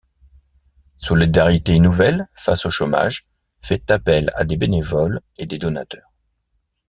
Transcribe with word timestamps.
Solidarités 0.97 1.77
nouvelles 1.77 2.27
face 2.33 2.65
au 2.65 2.71
chômage 2.71 3.27
fait 3.61 3.91
appel 3.91 4.31
à 4.33 4.45
des 4.45 4.57
bénévoles 4.57 5.21
et 5.37 5.45
des 5.45 5.59
donateurs. 5.59 6.11